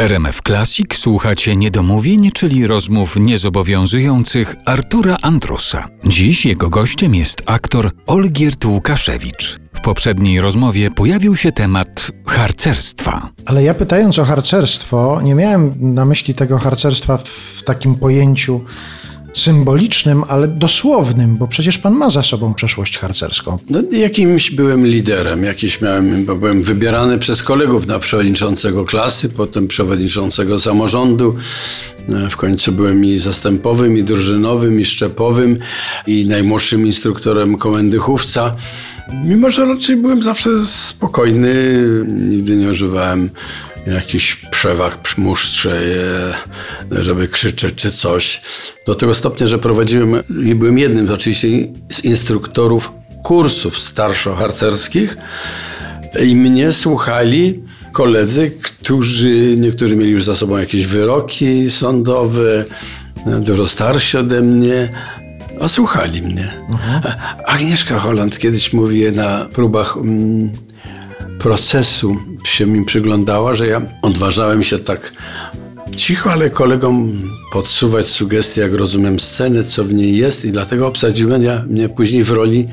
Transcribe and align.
RMF 0.00 0.42
Classic 0.42 0.96
słuchacie 0.96 1.56
niedomówień, 1.56 2.30
czyli 2.32 2.66
rozmów 2.66 3.16
niezobowiązujących 3.16 4.54
Artura 4.64 5.16
Andrusa. 5.22 5.88
Dziś 6.04 6.46
jego 6.46 6.70
gościem 6.70 7.14
jest 7.14 7.42
aktor 7.46 7.90
Olgierd 8.06 8.64
Łukaszewicz. 8.64 9.58
W 9.74 9.80
poprzedniej 9.80 10.40
rozmowie 10.40 10.90
pojawił 10.90 11.36
się 11.36 11.52
temat 11.52 12.10
harcerstwa. 12.26 13.28
Ale 13.46 13.62
ja 13.62 13.74
pytając 13.74 14.18
o 14.18 14.24
harcerstwo, 14.24 15.20
nie 15.22 15.34
miałem 15.34 15.74
na 15.80 16.04
myśli 16.04 16.34
tego 16.34 16.58
harcerstwa 16.58 17.18
w 17.56 17.62
takim 17.64 17.94
pojęciu 17.94 18.60
symbolicznym, 19.32 20.24
ale 20.28 20.48
dosłownym, 20.48 21.36
bo 21.36 21.48
przecież 21.48 21.78
pan 21.78 21.94
ma 21.94 22.10
za 22.10 22.22
sobą 22.22 22.54
przeszłość 22.54 22.98
harcerską. 22.98 23.58
No, 23.70 23.82
jakimś 23.92 24.50
byłem 24.50 24.86
liderem, 24.86 25.44
jakiś 25.44 25.80
miałem, 25.80 26.24
bo 26.24 26.36
byłem 26.36 26.62
wybierany 26.62 27.18
przez 27.18 27.42
kolegów 27.42 27.86
na 27.86 27.98
przewodniczącego 27.98 28.84
klasy, 28.84 29.28
potem 29.28 29.68
przewodniczącego 29.68 30.58
samorządu. 30.58 31.36
W 32.30 32.36
końcu 32.36 32.72
byłem 32.72 33.04
i 33.04 33.16
zastępowym, 33.16 33.96
i 33.96 34.02
drużynowym, 34.02 34.80
i 34.80 34.84
szczepowym, 34.84 35.58
i 36.06 36.26
najmłodszym 36.26 36.86
instruktorem 36.86 37.58
komendy 37.58 37.98
chówca. 37.98 38.56
Mimo, 39.24 39.50
że 39.50 39.64
raczej 39.64 39.96
byłem 39.96 40.22
zawsze 40.22 40.50
spokojny, 40.66 41.54
nigdy 42.06 42.56
nie 42.56 42.68
używałem 42.68 43.30
jakichś 43.86 44.34
przewag, 44.34 44.98
przymuszcze, 44.98 45.80
żeby 46.90 47.28
krzyczeć 47.28 47.74
czy 47.74 47.92
coś. 47.92 48.40
Do 48.86 48.94
tego 48.94 49.14
stopnia, 49.14 49.46
że 49.46 49.58
prowadziłem 49.58 50.14
i 50.44 50.54
byłem 50.54 50.78
jednym 50.78 51.08
z 51.08 51.10
oczywiście 51.10 51.48
z 51.88 52.04
instruktorów 52.04 52.92
kursów 53.22 53.78
starszo-harcerskich 53.78 55.16
i 56.26 56.36
mnie 56.36 56.72
słuchali 56.72 57.62
koledzy, 57.92 58.50
którzy 58.62 59.56
niektórzy 59.56 59.96
mieli 59.96 60.10
już 60.10 60.24
za 60.24 60.34
sobą 60.34 60.58
jakieś 60.58 60.86
wyroki 60.86 61.70
sądowe, 61.70 62.64
dużo 63.40 63.66
starsi 63.66 64.18
ode 64.18 64.40
mnie, 64.40 64.88
a 65.60 65.68
słuchali 65.68 66.22
mnie. 66.22 66.52
Mhm. 66.70 67.14
Agnieszka 67.46 67.98
Holland 67.98 68.38
kiedyś 68.38 68.72
mówi 68.72 69.12
na 69.12 69.46
próbach 69.52 69.96
mm, 69.96 70.50
procesu 71.38 72.16
się 72.44 72.66
mi 72.66 72.84
przyglądała, 72.84 73.54
że 73.54 73.66
ja 73.66 73.82
odważałem 74.02 74.62
się 74.62 74.78
tak 74.78 75.12
cicho, 75.96 76.32
ale 76.32 76.50
kolegom 76.50 77.22
podsuwać 77.52 78.06
sugestie, 78.06 78.60
jak 78.60 78.72
rozumiem 78.72 79.20
scenę, 79.20 79.64
co 79.64 79.84
w 79.84 79.92
niej 79.92 80.16
jest 80.16 80.44
i 80.44 80.52
dlatego 80.52 80.86
obsadziłem 80.86 81.42
ja, 81.42 81.64
mnie 81.68 81.88
później 81.88 82.24
w 82.24 82.30
roli 82.30 82.68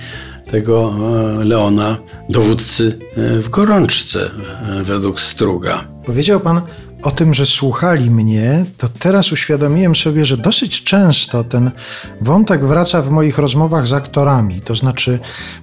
tego 0.52 0.96
e, 1.42 1.46
Leona, 1.46 1.98
dowódcy 2.30 3.00
e, 3.18 3.42
w 3.42 3.50
gorączce 3.50 4.30
e, 4.70 4.84
według 4.84 5.20
Struga. 5.20 5.88
Powiedział 6.06 6.40
pan 6.40 6.62
o 7.04 7.12
tym, 7.12 7.34
że 7.34 7.46
słuchali 7.46 8.12
mnie, 8.12 8.66
to 8.78 8.88
teraz 9.00 9.32
uświadomiłem 9.32 9.96
sobie, 9.96 10.26
że 10.26 10.38
dosyć 10.38 10.84
często 10.84 11.44
ten 11.44 11.72
wątek 12.22 12.66
wraca 12.66 13.02
w 13.02 13.10
moich 13.10 13.38
rozmowach 13.38 13.88
z 13.88 13.94
aktorami. 13.94 14.62
To 14.62 14.76
znaczy, 14.76 15.20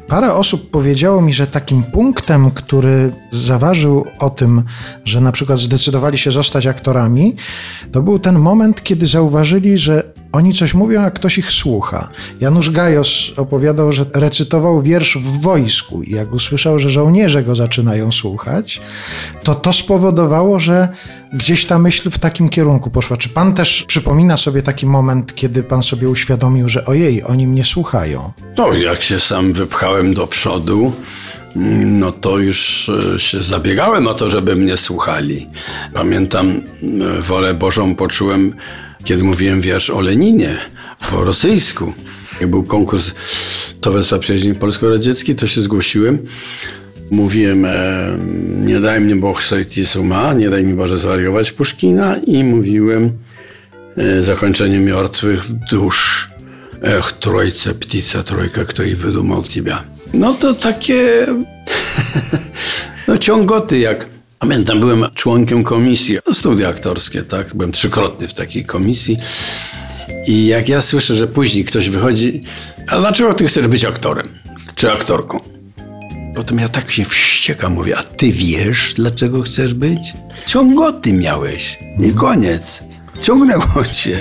parę 0.09 0.35
osób 0.35 0.71
powiedziało 0.71 1.23
mi, 1.23 1.35
że 1.35 1.47
takim 1.47 1.83
punktem, 1.83 2.51
który 2.51 3.13
zaważył 3.31 4.07
o 4.19 4.31
tym, 4.31 4.63
że 5.05 5.21
na 5.21 5.33
przykład 5.33 5.59
zdecydowali 5.59 6.19
się 6.19 6.33
zostać 6.33 6.67
aktorami, 6.67 7.37
to 7.93 8.03
był 8.03 8.19
ten 8.19 8.39
moment, 8.39 8.83
kiedy 8.83 9.07
zauważyli, 9.07 9.79
że 9.79 10.14
oni 10.35 10.55
coś 10.55 10.75
mówią, 10.75 11.03
a 11.03 11.11
ktoś 11.11 11.39
ich 11.39 11.51
słucha. 11.51 12.09
Janusz 12.41 12.71
Gajos 12.71 13.33
opowiadał, 13.37 13.93
że 13.93 14.05
recytował 14.15 14.83
wiersz 14.83 15.19
w 15.19 15.41
wojsku 15.41 16.03
i 16.03 16.15
jak 16.15 16.33
usłyszał, 16.33 16.79
że 16.79 16.91
żołnierze 16.91 17.43
go 17.43 17.55
zaczynają 17.55 18.13
słuchać, 18.13 18.81
to 19.43 19.55
to 19.55 19.73
spowodowało, 19.73 20.61
że 20.61 20.89
gdzieś 21.33 21.67
ta 21.67 21.79
myśl 21.79 22.11
w 22.11 22.19
takim 22.19 22.49
kierunku 22.49 22.91
poszła. 22.91 23.17
Czy 23.17 23.29
pan 23.29 23.55
też 23.55 23.85
przypomina 23.89 24.37
sobie 24.37 24.63
taki 24.63 24.87
moment, 24.87 25.35
kiedy 25.35 25.63
pan 25.63 25.83
sobie 25.83 26.09
uświadomił, 26.09 26.69
że 26.69 26.85
ojej, 26.85 27.25
oni 27.25 27.47
mnie 27.47 27.65
słuchają? 27.65 28.33
No, 28.57 28.73
jak 28.73 29.03
się 29.03 29.21
sam 29.21 29.53
wypchałem 29.53 30.15
do 30.15 30.27
przodu, 30.27 30.93
no 31.57 32.13
to 32.13 32.39
już 32.39 32.89
e, 33.15 33.21
się 33.21 33.43
zabiegałem 33.43 34.07
o 34.07 34.15
to, 34.15 34.29
żeby 34.29 34.57
mnie 34.57 34.77
słuchali. 34.77 35.47
Pamiętam, 35.93 36.63
e, 37.19 37.23
wolę 37.23 37.55
Bożą 37.55 37.95
poczułem, 37.95 38.55
kiedy 39.05 39.25
mówiłem 39.25 39.61
wiersz 39.61 39.91
o 39.91 40.01
Leninie 40.01 40.57
po 41.11 41.25
rosyjsku. 41.25 41.93
Jak 42.41 42.51
był 42.51 42.63
konkurs 42.63 43.13
Towarzystwa 43.81 44.19
Przyjaźni 44.19 44.55
Polsko-Radzieckiej, 44.55 45.35
to 45.35 45.47
się 45.47 45.61
zgłosiłem. 45.61 46.19
Mówiłem, 47.11 47.65
e, 47.65 48.19
nie 48.57 48.81
daj 48.81 49.01
mi 49.01 49.15
Bóg 49.15 49.43
sojti 49.43 49.87
suma, 49.87 50.33
nie 50.33 50.51
daj 50.51 50.65
mi 50.65 50.75
Boże 50.75 50.99
zwariować 50.99 51.53
Puszkina 51.53 52.17
i 52.17 52.45
mówiłem 52.45 53.13
zakończenie 54.21 54.79
miortwych 54.79 55.45
dusz. 55.71 56.31
Ech, 56.83 57.13
trojce, 57.13 57.75
ptica, 57.75 58.23
trojka, 58.23 58.65
kto 58.65 58.83
i 58.83 58.95
wydumał 58.95 59.43
ciebie. 59.43 59.94
No 60.15 60.35
to 60.35 60.55
takie 60.55 61.27
no, 63.09 63.19
ciągoty 63.19 63.79
jak 63.79 64.07
Pamiętam, 64.39 64.81
byłem 64.81 65.07
członkiem 65.15 65.65
komisji, 65.65 66.19
no, 66.27 66.35
studia 66.35 66.69
aktorskie, 66.69 67.23
tak? 67.23 67.55
Byłem 67.55 67.73
trzykrotny 67.73 68.29
w 68.29 68.35
takiej 68.35 68.65
komisji. 68.65 69.17
I 70.29 70.47
jak 70.47 70.69
ja 70.69 70.81
słyszę, 70.81 71.17
że 71.17 71.27
później 71.27 71.65
ktoś 71.65 71.89
wychodzi, 71.89 72.43
a 72.89 72.99
dlaczego 72.99 73.35
ty 73.35 73.47
chcesz 73.47 73.69
być 73.69 73.85
aktorem? 73.85 74.29
Czy 74.75 74.93
aktorką? 74.93 75.41
Potem 76.35 76.59
ja 76.59 76.69
tak 76.69 76.91
się 76.91 77.05
wściekam, 77.05 77.73
mówię, 77.73 77.97
a 77.99 78.03
ty 78.03 78.33
wiesz, 78.33 78.95
dlaczego 78.97 79.43
chcesz 79.43 79.75
być? 79.75 80.15
Ciągoty 80.47 81.13
miałeś 81.13 81.79
i 82.03 82.13
koniec. 82.13 82.83
Ciągnęło 83.21 83.85
cię. 83.93 84.19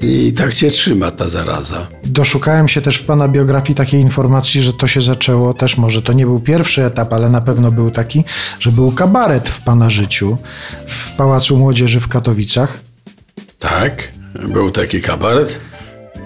I 0.00 0.32
tak 0.32 0.52
się 0.52 0.70
trzyma 0.70 1.10
ta 1.10 1.28
zaraza. 1.28 1.86
Doszukałem 2.04 2.68
się 2.68 2.82
też 2.82 2.96
w 2.96 3.04
pana 3.04 3.28
biografii 3.28 3.74
takiej 3.74 4.00
informacji, 4.00 4.62
że 4.62 4.72
to 4.72 4.86
się 4.86 5.00
zaczęło 5.00 5.54
też, 5.54 5.78
może 5.78 6.02
to 6.02 6.12
nie 6.12 6.26
był 6.26 6.40
pierwszy 6.40 6.84
etap, 6.84 7.12
ale 7.12 7.28
na 7.28 7.40
pewno 7.40 7.72
był 7.72 7.90
taki, 7.90 8.24
że 8.60 8.72
był 8.72 8.92
kabaret 8.92 9.48
w 9.48 9.62
pana 9.64 9.90
życiu 9.90 10.36
w 10.86 11.12
Pałacu 11.12 11.58
Młodzieży 11.58 12.00
w 12.00 12.08
Katowicach. 12.08 12.80
Tak, 13.58 14.08
był 14.48 14.70
taki 14.70 15.00
kabaret. 15.00 15.58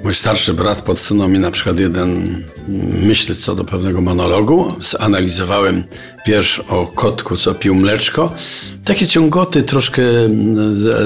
Mój 0.05 0.15
starszy 0.15 0.55
brat 0.55 0.83
podsunął 0.83 1.29
mi 1.29 1.39
na 1.39 1.51
przykład 1.51 1.79
jeden 1.79 2.43
myśl 3.03 3.35
co 3.35 3.55
do 3.55 3.65
pewnego 3.65 4.01
monologu. 4.01 4.73
Zanalizowałem 4.81 5.85
wiersz 6.27 6.59
o 6.69 6.87
kotku, 6.87 7.37
co 7.37 7.55
pił 7.55 7.75
mleczko. 7.75 8.35
Takie 8.85 9.07
ciągoty 9.07 9.63
troszkę 9.63 10.03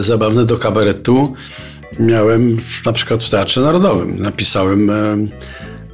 zabawne 0.00 0.44
do 0.44 0.58
kabaretu 0.58 1.34
miałem 1.98 2.58
na 2.86 2.92
przykład 2.92 3.22
w 3.22 3.30
Teatrze 3.30 3.60
Narodowym. 3.60 4.22
Napisałem 4.22 4.90
e, 4.90 5.16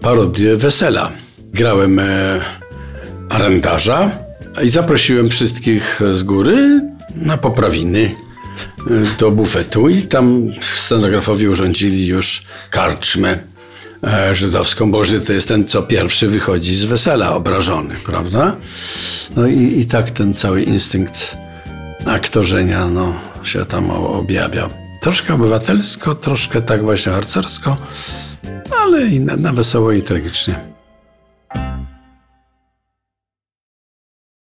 parodię 0.01 0.57
Wesela. 0.57 1.13
Grałem 1.53 1.99
e, 1.99 2.41
arendarza 3.29 4.11
i 4.63 4.69
zaprosiłem 4.69 5.31
wszystkich 5.31 6.01
z 6.13 6.23
góry 6.23 6.81
na 7.17 7.39
poprawiny 7.39 8.15
e, 8.79 9.19
do 9.19 9.31
bufetu 9.31 9.89
i 9.89 10.03
tam 10.03 10.53
scenografowie 10.61 11.51
urządzili 11.51 12.07
już 12.07 12.43
karczmę 12.71 13.39
żydowską, 14.33 14.91
bo 14.91 15.05
Żyd 15.05 15.27
to 15.27 15.33
jest 15.33 15.49
ten, 15.49 15.65
co 15.69 15.83
pierwszy 15.83 16.29
wychodzi 16.29 16.77
z 16.77 16.85
wesela 16.85 17.35
obrażony, 17.35 17.95
prawda? 18.05 18.57
No 19.37 19.47
i, 19.47 19.81
i 19.81 19.87
tak 19.87 20.11
ten 20.11 20.35
cały 20.35 20.63
instynkt 20.63 21.37
aktorzenia 22.07 22.89
no, 22.89 23.15
się 23.45 23.65
tam 23.65 23.91
objawia. 23.91 24.84
Troszkę 25.05 25.35
obywatelsko, 25.35 26.15
troszkę 26.15 26.63
tak 26.63 26.83
właśnie 26.83 27.13
harcersko, 27.13 27.77
ale 28.83 29.07
i 29.07 29.21
na, 29.21 29.37
na 29.37 29.53
wesoło 29.53 29.93
i 29.93 30.03
tragicznie. 30.03 30.74